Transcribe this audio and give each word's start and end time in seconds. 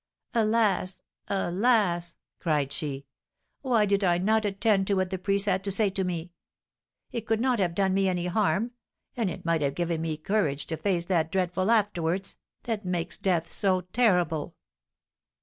"Alas, 0.33 0.99
alas!" 1.27 2.15
cried 2.39 2.71
she. 2.71 3.05
"Why 3.61 3.85
did 3.85 4.03
I 4.03 4.17
not 4.17 4.45
attend 4.45 4.87
to 4.87 4.95
what 4.95 5.11
the 5.11 5.19
priest 5.19 5.45
had 5.45 5.63
to 5.65 5.71
say 5.71 5.91
to 5.91 6.03
me? 6.03 6.31
It 7.11 7.27
could 7.27 7.39
not 7.39 7.59
have 7.59 7.75
done 7.75 7.93
me 7.93 8.09
any 8.09 8.25
harm, 8.25 8.71
and 9.15 9.29
it 9.29 9.45
might 9.45 9.61
have 9.61 9.75
given 9.75 10.01
me 10.01 10.17
courage 10.17 10.65
to 10.65 10.75
face 10.77 11.05
that 11.05 11.31
dreadful 11.31 11.69
afterwards, 11.69 12.35
that 12.63 12.83
makes 12.83 13.15
death 13.15 13.51
so 13.51 13.81
terrible." 13.93 14.55